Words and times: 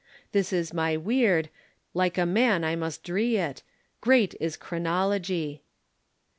This 0.31 0.51
is 0.51 0.73
my 0.73 0.97
weird, 0.97 1.51
like 1.93 2.17
a 2.17 2.25
man 2.25 2.63
I 2.63 2.75
must 2.75 3.03
dree 3.03 3.37
it, 3.37 3.61
Great 4.01 4.33
is 4.39 4.57
chronology! 4.57 5.61